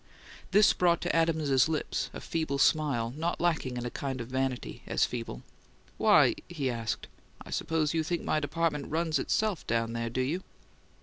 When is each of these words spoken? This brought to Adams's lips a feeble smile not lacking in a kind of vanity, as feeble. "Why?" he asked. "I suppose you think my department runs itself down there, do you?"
This 0.49 0.73
brought 0.73 0.99
to 1.01 1.15
Adams's 1.15 1.69
lips 1.69 2.09
a 2.11 2.19
feeble 2.19 2.57
smile 2.57 3.13
not 3.15 3.39
lacking 3.39 3.77
in 3.77 3.85
a 3.85 3.91
kind 3.91 4.19
of 4.19 4.29
vanity, 4.29 4.81
as 4.87 5.05
feeble. 5.05 5.43
"Why?" 5.99 6.33
he 6.49 6.71
asked. 6.71 7.05
"I 7.45 7.51
suppose 7.51 7.93
you 7.93 8.01
think 8.01 8.23
my 8.23 8.39
department 8.39 8.89
runs 8.89 9.19
itself 9.19 9.67
down 9.67 9.93
there, 9.93 10.09
do 10.09 10.21
you?" 10.21 10.41